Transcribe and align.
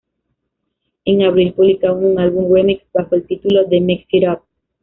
En 1.05 1.21
abril 1.21 1.53
publican 1.53 2.03
un 2.03 2.17
álbum 2.17 2.51
remix 2.51 2.83
bajo 2.91 3.13
el 3.13 3.27
título 3.27 3.67
de 3.67 3.81
"Mix 3.81 4.03
It 4.11 4.23
Up". 4.29 4.39